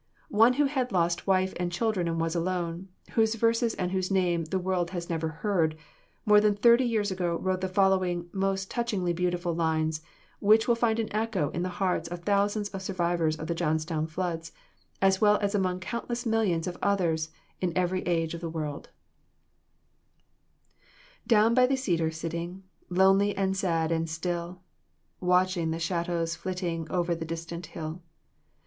One 0.31 0.53
who 0.53 0.65
had 0.65 0.91
lost 0.91 1.27
wife 1.27 1.53
and 1.59 1.71
children 1.71 2.07
and 2.07 2.19
was 2.19 2.33
alone, 2.33 2.87
whose 3.11 3.35
verses 3.35 3.75
and 3.75 3.91
whose 3.91 4.09
name 4.09 4.45
the 4.45 4.57
world 4.57 4.89
has 4.89 5.11
never 5.11 5.27
heard, 5.27 5.77
more 6.25 6.41
than 6.41 6.55
thirty 6.55 6.83
years 6.85 7.11
ago 7.11 7.35
wrote 7.37 7.61
the 7.61 7.67
following 7.67 8.27
most 8.33 8.71
touchingly 8.71 9.13
beautiful 9.13 9.53
lines, 9.53 10.01
which 10.39 10.67
will 10.67 10.73
find 10.73 10.97
an 10.97 11.13
echo 11.15 11.51
in 11.51 11.61
the 11.61 11.69
hearts 11.77 12.07
of 12.09 12.21
thousands 12.23 12.69
of 12.69 12.81
survivors 12.81 13.35
of 13.35 13.45
the 13.45 13.53
Johnstown 13.53 14.07
flood, 14.07 14.49
as 15.03 15.21
well 15.21 15.37
as 15.39 15.53
among 15.53 15.79
countless 15.79 16.25
millions 16.25 16.65
of 16.65 16.79
others 16.81 17.29
in 17.59 17.71
every 17.77 18.01
age 18.07 18.33
of 18.33 18.41
the 18.41 18.49
world: 18.49 18.89
Down 21.27 21.53
by 21.53 21.67
the 21.67 21.75
cedar 21.77 22.09
sitting, 22.09 22.63
Lonely 22.89 23.37
and 23.37 23.55
sad 23.55 23.91
and 23.91 24.09
still, 24.09 24.63
Watching 25.19 25.69
the 25.69 25.77
shadows 25.77 26.33
flitting 26.33 26.89
Over 26.89 27.13
the 27.13 27.23
distant 27.23 27.67
hill. 27.67 28.01